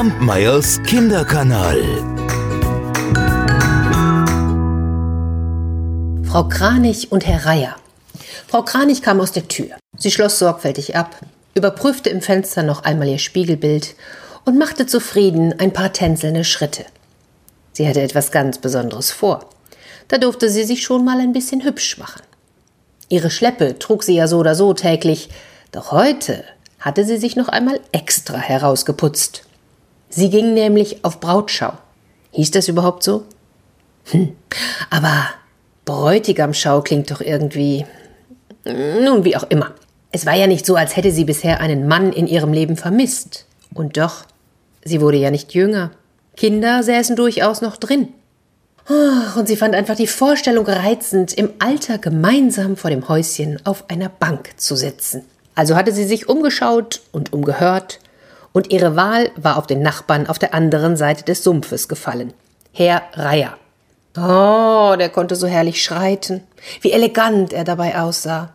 Kampmeyers 0.00 0.82
Kinderkanal. 0.84 1.78
Frau 6.24 6.48
Kranich 6.48 7.12
und 7.12 7.26
Herr 7.26 7.44
Reier. 7.44 7.76
Frau 8.48 8.62
Kranich 8.62 9.02
kam 9.02 9.20
aus 9.20 9.32
der 9.32 9.46
Tür. 9.48 9.76
Sie 9.98 10.10
schloss 10.10 10.38
sorgfältig 10.38 10.96
ab, 10.96 11.20
überprüfte 11.54 12.08
im 12.08 12.22
Fenster 12.22 12.62
noch 12.62 12.84
einmal 12.84 13.08
ihr 13.08 13.18
Spiegelbild 13.18 13.94
und 14.46 14.56
machte 14.56 14.86
zufrieden 14.86 15.60
ein 15.60 15.74
paar 15.74 15.92
tänzelnde 15.92 16.44
Schritte. 16.44 16.86
Sie 17.72 17.86
hatte 17.86 18.00
etwas 18.00 18.32
ganz 18.32 18.56
Besonderes 18.56 19.10
vor. 19.10 19.50
Da 20.08 20.16
durfte 20.16 20.48
sie 20.48 20.64
sich 20.64 20.82
schon 20.82 21.04
mal 21.04 21.20
ein 21.20 21.34
bisschen 21.34 21.62
hübsch 21.62 21.98
machen. 21.98 22.22
Ihre 23.10 23.28
Schleppe 23.28 23.78
trug 23.78 24.02
sie 24.02 24.14
ja 24.14 24.28
so 24.28 24.38
oder 24.38 24.54
so 24.54 24.72
täglich, 24.72 25.28
doch 25.72 25.92
heute 25.92 26.42
hatte 26.78 27.04
sie 27.04 27.18
sich 27.18 27.36
noch 27.36 27.48
einmal 27.48 27.80
extra 27.92 28.38
herausgeputzt. 28.38 29.42
Sie 30.10 30.28
ging 30.28 30.54
nämlich 30.54 31.04
auf 31.04 31.20
Brautschau. 31.20 31.72
Hieß 32.32 32.50
das 32.50 32.68
überhaupt 32.68 33.02
so? 33.02 33.24
Hm, 34.10 34.36
aber 34.90 35.28
Bräutigamschau 35.84 36.82
klingt 36.82 37.10
doch 37.10 37.20
irgendwie. 37.20 37.86
Nun, 38.64 39.24
wie 39.24 39.36
auch 39.36 39.44
immer. 39.44 39.72
Es 40.12 40.26
war 40.26 40.34
ja 40.34 40.48
nicht 40.48 40.66
so, 40.66 40.74
als 40.74 40.96
hätte 40.96 41.12
sie 41.12 41.24
bisher 41.24 41.60
einen 41.60 41.86
Mann 41.86 42.12
in 42.12 42.26
ihrem 42.26 42.52
Leben 42.52 42.76
vermisst. 42.76 43.46
Und 43.72 43.96
doch, 43.96 44.24
sie 44.84 45.00
wurde 45.00 45.16
ja 45.16 45.30
nicht 45.30 45.54
jünger. 45.54 45.92
Kinder 46.36 46.82
säßen 46.82 47.14
durchaus 47.14 47.60
noch 47.60 47.76
drin. 47.76 48.08
Und 49.36 49.46
sie 49.46 49.56
fand 49.56 49.76
einfach 49.76 49.94
die 49.94 50.08
Vorstellung 50.08 50.66
reizend, 50.66 51.32
im 51.34 51.50
Alter 51.60 51.98
gemeinsam 51.98 52.76
vor 52.76 52.90
dem 52.90 53.08
Häuschen 53.08 53.64
auf 53.64 53.88
einer 53.88 54.08
Bank 54.08 54.50
zu 54.56 54.74
sitzen. 54.74 55.22
Also 55.54 55.76
hatte 55.76 55.92
sie 55.92 56.04
sich 56.04 56.28
umgeschaut 56.28 57.00
und 57.12 57.32
umgehört, 57.32 58.00
und 58.52 58.72
ihre 58.72 58.96
Wahl 58.96 59.30
war 59.36 59.56
auf 59.56 59.66
den 59.66 59.82
Nachbarn 59.82 60.26
auf 60.26 60.38
der 60.38 60.54
anderen 60.54 60.96
Seite 60.96 61.24
des 61.24 61.44
Sumpfes 61.44 61.88
gefallen. 61.88 62.32
Herr 62.72 63.02
Reier. 63.14 63.56
Oh, 64.16 64.96
der 64.98 65.08
konnte 65.08 65.36
so 65.36 65.46
herrlich 65.46 65.82
schreiten. 65.82 66.42
Wie 66.80 66.92
elegant 66.92 67.52
er 67.52 67.64
dabei 67.64 67.98
aussah. 67.98 68.52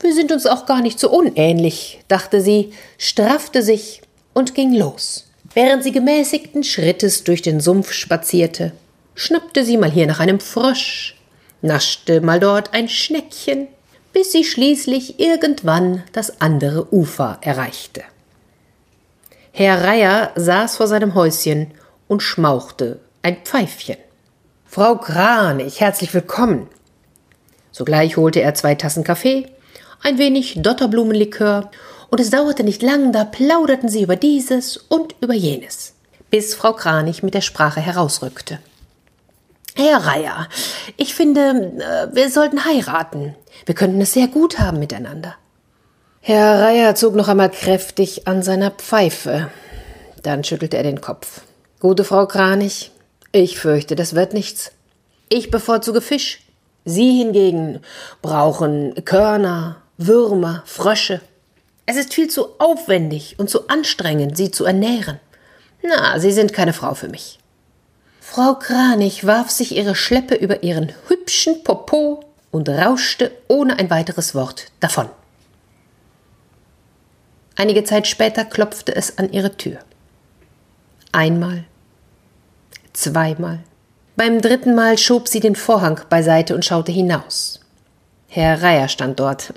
Wir 0.00 0.14
sind 0.14 0.30
uns 0.30 0.46
auch 0.46 0.66
gar 0.66 0.80
nicht 0.80 1.00
so 1.00 1.10
unähnlich, 1.10 2.00
dachte 2.06 2.40
sie, 2.40 2.72
straffte 2.98 3.62
sich 3.62 4.00
und 4.32 4.54
ging 4.54 4.72
los. 4.72 5.28
Während 5.54 5.82
sie 5.82 5.90
gemäßigten 5.90 6.62
Schrittes 6.62 7.24
durch 7.24 7.42
den 7.42 7.60
Sumpf 7.60 7.92
spazierte, 7.92 8.72
schnappte 9.16 9.64
sie 9.64 9.76
mal 9.76 9.90
hier 9.90 10.06
nach 10.06 10.20
einem 10.20 10.38
Frosch, 10.38 11.16
naschte 11.62 12.20
mal 12.20 12.38
dort 12.38 12.74
ein 12.74 12.88
Schneckchen, 12.88 13.66
bis 14.12 14.30
sie 14.30 14.44
schließlich 14.44 15.18
irgendwann 15.18 16.04
das 16.12 16.40
andere 16.40 16.92
Ufer 16.94 17.38
erreichte. 17.40 18.04
Herr 19.58 19.82
Reier 19.82 20.30
saß 20.36 20.76
vor 20.76 20.86
seinem 20.86 21.16
Häuschen 21.16 21.72
und 22.06 22.22
schmauchte 22.22 23.00
ein 23.22 23.38
Pfeifchen. 23.42 23.96
Frau 24.64 24.94
Kranich, 24.94 25.80
herzlich 25.80 26.14
willkommen. 26.14 26.68
Sogleich 27.72 28.16
holte 28.16 28.40
er 28.40 28.54
zwei 28.54 28.76
Tassen 28.76 29.02
Kaffee, 29.02 29.48
ein 30.04 30.16
wenig 30.16 30.62
Dotterblumenlikör, 30.62 31.72
und 32.08 32.20
es 32.20 32.30
dauerte 32.30 32.62
nicht 32.62 32.82
lang, 32.82 33.10
da 33.10 33.24
plauderten 33.24 33.88
sie 33.88 34.02
über 34.02 34.14
dieses 34.14 34.76
und 34.76 35.16
über 35.20 35.34
jenes, 35.34 35.94
bis 36.30 36.54
Frau 36.54 36.72
Kranich 36.72 37.24
mit 37.24 37.34
der 37.34 37.40
Sprache 37.40 37.80
herausrückte. 37.80 38.60
Herr 39.74 40.06
Reier, 40.06 40.46
ich 40.96 41.16
finde, 41.16 41.72
äh, 41.80 42.14
wir 42.14 42.30
sollten 42.30 42.64
heiraten. 42.64 43.34
Wir 43.66 43.74
könnten 43.74 44.00
es 44.00 44.12
sehr 44.12 44.28
gut 44.28 44.60
haben 44.60 44.78
miteinander. 44.78 45.34
Herr 46.20 46.60
Reier 46.60 46.94
zog 46.94 47.14
noch 47.14 47.28
einmal 47.28 47.50
kräftig 47.50 48.26
an 48.26 48.42
seiner 48.42 48.70
Pfeife. 48.70 49.50
Dann 50.22 50.44
schüttelte 50.44 50.76
er 50.76 50.82
den 50.82 51.00
Kopf. 51.00 51.42
Gute 51.80 52.04
Frau 52.04 52.26
Kranich, 52.26 52.90
ich 53.32 53.58
fürchte, 53.58 53.94
das 53.94 54.14
wird 54.14 54.34
nichts. 54.34 54.72
Ich 55.28 55.50
bevorzuge 55.50 56.00
Fisch. 56.00 56.42
Sie 56.84 57.18
hingegen 57.18 57.80
brauchen 58.22 58.94
Körner, 59.04 59.76
Würmer, 59.96 60.62
Frösche. 60.66 61.20
Es 61.86 61.96
ist 61.96 62.14
viel 62.14 62.28
zu 62.28 62.58
aufwendig 62.58 63.36
und 63.38 63.48
zu 63.48 63.68
anstrengend, 63.68 64.36
sie 64.36 64.50
zu 64.50 64.64
ernähren. 64.64 65.20
Na, 65.82 66.18
Sie 66.18 66.32
sind 66.32 66.52
keine 66.52 66.72
Frau 66.72 66.94
für 66.94 67.08
mich. 67.08 67.38
Frau 68.20 68.54
Kranich 68.54 69.26
warf 69.26 69.50
sich 69.50 69.76
ihre 69.76 69.94
Schleppe 69.94 70.34
über 70.34 70.62
ihren 70.62 70.92
hübschen 71.06 71.62
Popo 71.62 72.24
und 72.50 72.68
rauschte 72.68 73.30
ohne 73.48 73.78
ein 73.78 73.90
weiteres 73.90 74.34
Wort 74.34 74.66
davon. 74.80 75.08
Einige 77.60 77.82
Zeit 77.82 78.06
später 78.06 78.44
klopfte 78.44 78.94
es 78.94 79.18
an 79.18 79.32
ihre 79.32 79.56
Tür. 79.56 79.78
Einmal, 81.10 81.64
zweimal. 82.92 83.58
Beim 84.14 84.40
dritten 84.40 84.76
Mal 84.76 84.96
schob 84.96 85.26
sie 85.26 85.40
den 85.40 85.56
Vorhang 85.56 86.00
beiseite 86.08 86.54
und 86.54 86.64
schaute 86.64 86.92
hinaus. 86.92 87.58
Herr 88.28 88.62
Reier 88.62 88.86
stand 88.86 89.18
dort, 89.18 89.52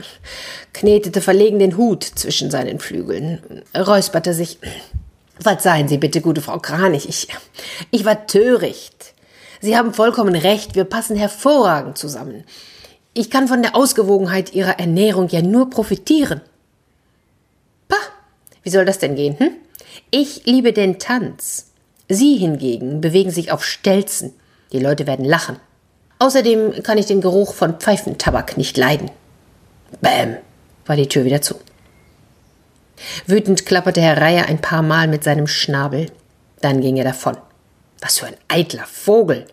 knetete 0.73 1.21
verlegen 1.21 1.59
den 1.59 1.77
Hut 1.77 2.03
zwischen 2.03 2.49
seinen 2.49 2.79
Flügeln, 2.79 3.63
räusperte 3.77 4.33
sich. 4.33 4.57
Verzeihen 5.39 5.87
Sie 5.87 5.99
bitte, 5.99 6.21
gute 6.21 6.41
Frau 6.41 6.57
Kranich, 6.57 7.07
ich, 7.07 7.27
ich 7.91 8.03
war 8.03 8.25
töricht. 8.25 9.13
Sie 9.59 9.77
haben 9.77 9.93
vollkommen 9.93 10.35
recht, 10.35 10.73
wir 10.73 10.85
passen 10.85 11.17
hervorragend 11.17 11.99
zusammen. 11.99 12.45
Ich 13.13 13.29
kann 13.29 13.47
von 13.47 13.61
der 13.61 13.75
Ausgewogenheit 13.75 14.55
Ihrer 14.55 14.79
Ernährung 14.79 15.27
ja 15.29 15.43
nur 15.43 15.69
profitieren. 15.69 16.41
Wie 18.63 18.69
soll 18.69 18.85
das 18.85 18.99
denn 18.99 19.15
gehen, 19.15 19.37
hm? 19.39 19.51
Ich 20.09 20.45
liebe 20.45 20.73
den 20.73 20.99
Tanz. 20.99 21.71
Sie 22.07 22.37
hingegen 22.37 23.01
bewegen 23.01 23.31
sich 23.31 23.51
auf 23.51 23.63
Stelzen. 23.63 24.33
Die 24.71 24.79
Leute 24.79 25.07
werden 25.07 25.25
lachen. 25.25 25.57
Außerdem 26.19 26.83
kann 26.83 26.97
ich 26.97 27.07
den 27.07 27.21
Geruch 27.21 27.53
von 27.53 27.79
Pfeifentabak 27.79 28.57
nicht 28.57 28.77
leiden. 28.77 29.09
Bäm, 30.01 30.37
war 30.85 30.95
die 30.95 31.07
Tür 31.07 31.25
wieder 31.25 31.41
zu. 31.41 31.55
Wütend 33.25 33.65
klapperte 33.65 34.01
Herr 34.01 34.21
Reier 34.21 34.45
ein 34.47 34.61
paar 34.61 34.83
Mal 34.83 35.07
mit 35.07 35.23
seinem 35.23 35.47
Schnabel. 35.47 36.11
Dann 36.61 36.81
ging 36.81 36.97
er 36.97 37.05
davon. 37.05 37.37
Was 38.01 38.19
für 38.19 38.27
ein 38.27 38.37
eitler 38.47 38.85
Vogel! 38.85 39.47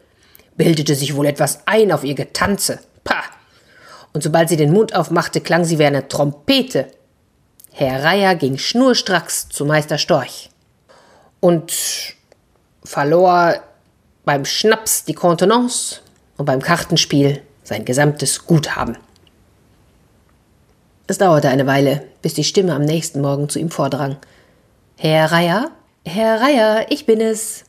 Bildete 0.56 0.94
sich 0.94 1.14
wohl 1.14 1.26
etwas 1.26 1.60
ein 1.66 1.92
auf 1.92 2.04
ihr 2.04 2.14
Getanze. 2.14 2.80
Pah! 3.04 3.24
Und 4.12 4.22
sobald 4.22 4.48
sie 4.48 4.56
den 4.56 4.72
Mund 4.72 4.94
aufmachte, 4.94 5.40
klang 5.40 5.64
sie 5.64 5.78
wie 5.78 5.84
eine 5.84 6.08
Trompete. 6.08 6.88
Herr 7.72 8.02
Reier 8.04 8.34
ging 8.34 8.58
schnurstracks 8.58 9.48
zu 9.48 9.64
Meister 9.64 9.98
Storch 9.98 10.50
und 11.40 11.72
verlor 12.84 13.62
beim 14.24 14.44
Schnaps 14.44 15.04
die 15.04 15.14
Kontenance 15.14 16.00
und 16.36 16.46
beim 16.46 16.60
Kartenspiel 16.60 17.42
sein 17.62 17.84
gesamtes 17.84 18.46
Guthaben. 18.46 18.98
Es 21.06 21.18
dauerte 21.18 21.48
eine 21.48 21.66
Weile, 21.66 22.06
bis 22.20 22.34
die 22.34 22.44
Stimme 22.44 22.74
am 22.74 22.84
nächsten 22.84 23.20
Morgen 23.20 23.48
zu 23.48 23.58
ihm 23.58 23.70
vordrang. 23.70 24.16
Herr 24.96 25.32
Reier? 25.32 25.70
Herr 26.04 26.40
Reier, 26.40 26.86
ich 26.90 27.06
bin 27.06 27.20
es. 27.20 27.64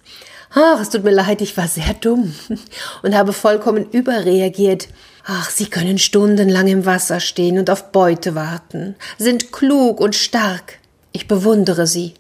Ach, 0.54 0.82
es 0.82 0.90
tut 0.90 1.04
mir 1.04 1.12
leid, 1.12 1.42
ich 1.42 1.56
war 1.56 1.68
sehr 1.68 1.94
dumm 1.94 2.34
und 3.04 3.16
habe 3.16 3.34
vollkommen 3.34 3.90
überreagiert. 3.92 4.88
Ach, 5.32 5.52
Sie 5.52 5.68
können 5.68 6.00
stundenlang 6.00 6.68
im 6.68 6.88
Wasser 6.88 7.20
stehen 7.20 7.60
und 7.60 7.70
auf 7.70 7.92
Beute 7.92 8.34
warten, 8.34 8.96
sind 9.20 9.52
klug 9.52 10.00
und 10.00 10.16
stark. 10.16 10.80
Ich 11.12 11.28
bewundere 11.28 11.86
Sie. 11.86 12.16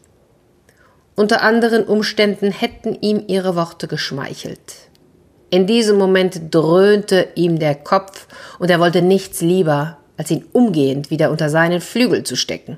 Unter 1.15 1.41
anderen 1.41 1.85
Umständen 1.85 2.51
hätten 2.51 2.93
ihm 3.01 3.23
Ihre 3.25 3.55
Worte 3.55 3.87
geschmeichelt. 3.87 4.75
In 5.49 5.65
diesem 5.65 5.97
Moment 5.97 6.53
dröhnte 6.53 7.29
ihm 7.33 7.57
der 7.57 7.73
Kopf 7.73 8.27
und 8.59 8.69
er 8.69 8.79
wollte 8.79 9.01
nichts 9.01 9.41
lieber, 9.41 9.97
als 10.15 10.29
ihn 10.29 10.45
umgehend 10.53 11.09
wieder 11.09 11.31
unter 11.31 11.49
seinen 11.49 11.81
Flügel 11.81 12.23
zu 12.23 12.35
stecken. 12.35 12.77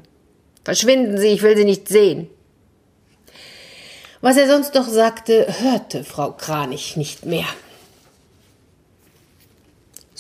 Verschwinden 0.64 1.18
Sie, 1.18 1.28
ich 1.28 1.42
will 1.42 1.58
Sie 1.58 1.66
nicht 1.66 1.90
sehen. 1.90 2.30
Was 4.22 4.38
er 4.38 4.48
sonst 4.48 4.76
noch 4.76 4.88
sagte, 4.88 5.46
hörte 5.60 6.06
Frau 6.06 6.32
Kranich 6.32 6.96
nicht 6.96 7.26
mehr. 7.26 7.48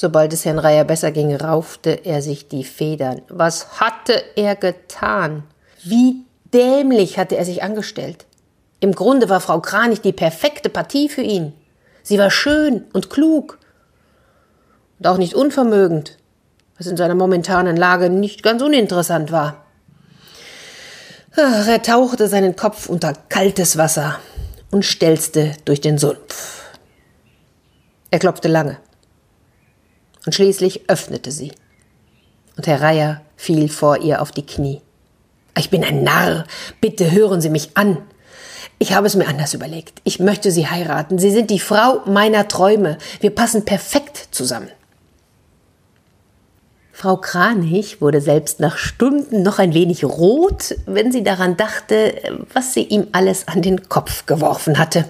Sobald 0.01 0.33
es 0.33 0.45
Herrn 0.45 0.57
Reier 0.57 0.83
besser 0.83 1.12
ging, 1.12 1.36
raufte 1.36 1.92
er 1.92 2.24
sich 2.24 2.48
die 2.48 2.63
Federn. 2.63 3.21
Was 3.30 3.80
hatte 3.80 4.19
er 4.36 4.56
getan? 4.56 5.44
Wie 5.83 6.25
dämlich 6.51 7.19
hatte 7.19 7.38
er 7.38 7.45
sich 7.45 7.62
angestellt. 7.62 8.25
Im 8.80 8.95
Grunde 8.95 9.30
war 9.30 9.42
Frau 9.42 9.59
Kranich 9.59 10.01
die 10.01 10.12
perfekte 10.12 10.69
Partie 10.69 11.07
für 11.07 11.21
ihn. 11.21 11.53
Sie 12.01 12.18
war 12.18 12.31
schön 12.31 12.86
und 12.94 13.12
klug 13.12 13.59
und 14.98 15.06
auch 15.06 15.19
nicht 15.19 15.36
unvermögend 15.36 16.18
was 16.80 16.88
in 16.88 16.98
seiner 16.98 17.13
momentanen 17.13 17.77
Lage 17.77 18.09
nicht 18.09 18.42
ganz 18.42 18.63
uninteressant 18.63 19.31
war. 19.31 19.68
Ach, 21.36 21.68
er 21.68 21.83
tauchte 21.83 22.27
seinen 22.27 22.56
Kopf 22.56 22.89
unter 22.89 23.13
kaltes 23.30 23.77
Wasser 23.77 24.19
und 24.71 24.83
stelzte 24.83 25.51
durch 25.65 25.80
den 25.80 26.00
Sumpf. 26.00 26.63
Er 28.09 28.18
klopfte 28.18 28.48
lange. 28.48 28.80
Und 30.26 30.34
schließlich 30.34 30.90
öffnete 30.90 31.32
sie. 31.32 31.52
Und 32.58 32.68
Herr 32.68 32.82
Reier 32.82 33.22
fiel 33.36 33.70
vor 33.70 33.98
ihr 33.98 34.22
auf 34.22 34.32
die 34.32 34.46
Knie. 34.46 34.82
Ich 35.58 35.70
bin 35.70 35.84
ein 35.84 36.04
Narr. 36.04 36.46
Bitte 36.80 37.12
hören 37.12 37.42
Sie 37.42 37.50
mich 37.50 37.76
an. 37.76 37.98
Ich 38.80 38.94
habe 38.94 39.08
es 39.08 39.16
mir 39.16 39.28
anders 39.28 39.54
überlegt. 39.54 40.02
Ich 40.04 40.20
möchte 40.20 40.52
Sie 40.52 40.68
heiraten. 40.68 41.20
Sie 41.20 41.32
sind 41.32 41.50
die 41.50 41.60
Frau 41.60 42.02
meiner 42.06 42.48
Träume. 42.48 42.98
Wir 43.20 43.32
passen 43.32 43.66
perfekt 43.66 44.30
zusammen. 44.32 44.70
Frau 47.02 47.18
Kranich 47.18 48.00
wurde 48.00 48.22
selbst 48.22 48.60
nach 48.60 48.78
Stunden 48.78 49.42
noch 49.42 49.58
ein 49.58 49.74
wenig 49.74 50.04
rot, 50.04 50.76
wenn 50.86 51.12
sie 51.12 51.24
daran 51.24 51.58
dachte, 51.58 52.46
was 52.54 52.76
sie 52.76 52.84
ihm 52.84 53.08
alles 53.12 53.48
an 53.48 53.64
den 53.64 53.90
Kopf 53.90 54.28
geworfen 54.28 54.78
hatte. 54.78 55.06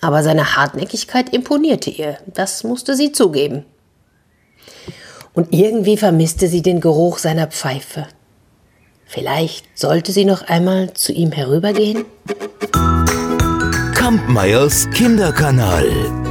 Aber 0.00 0.24
seine 0.24 0.56
Hartnäckigkeit 0.56 1.32
imponierte 1.32 1.90
ihr, 1.90 2.18
das 2.26 2.64
musste 2.64 2.96
sie 2.96 3.12
zugeben. 3.12 3.64
Und 5.34 5.52
irgendwie 5.52 5.96
vermisste 5.96 6.48
sie 6.48 6.62
den 6.62 6.80
Geruch 6.80 7.18
seiner 7.18 7.46
Pfeife. 7.46 8.06
Vielleicht 9.06 9.66
sollte 9.78 10.12
sie 10.12 10.24
noch 10.24 10.42
einmal 10.42 10.92
zu 10.94 11.12
ihm 11.12 11.32
herübergehen? 11.32 12.04
Kampmeyers 13.94 14.88
Kinderkanal. 14.90 16.21